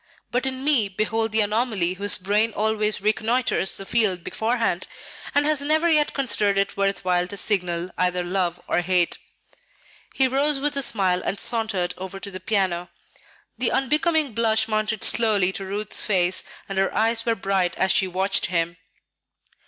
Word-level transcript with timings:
But 0.31 0.47
in 0.47 0.63
me 0.63 0.89
behold 0.89 1.31
the 1.31 1.41
anomaly 1.41 1.93
whose 1.93 2.17
brain 2.17 2.53
always 2.53 3.01
reconnoitres 3.01 3.77
the 3.77 3.85
field 3.85 4.23
beforehand, 4.23 4.87
and 5.35 5.45
has 5.45 5.61
never 5.61 5.87
yet 5.91 6.15
considered 6.15 6.57
it 6.57 6.75
worth 6.75 7.05
while 7.05 7.27
to 7.27 7.37
signal 7.37 7.91
either 7.99 8.23
'love' 8.23 8.59
or 8.67 8.81
'hate.'" 8.81 9.19
He 10.15 10.27
rose 10.27 10.57
with 10.57 10.75
a 10.75 10.81
smile 10.81 11.21
and 11.23 11.39
sauntered 11.39 11.93
over 11.99 12.19
to 12.19 12.31
the 12.31 12.39
piano. 12.39 12.89
The 13.59 13.71
unbecoming 13.71 14.33
blush 14.33 14.67
mounted 14.67 15.03
slowly 15.03 15.51
to 15.51 15.65
Ruth's 15.65 16.03
face 16.03 16.43
and 16.67 16.79
her 16.79 16.91
eyes 16.97 17.23
were 17.23 17.35
bright 17.35 17.75
as 17.77 17.91
she 17.91 18.07
watched 18.07 18.47
him. 18.47 18.77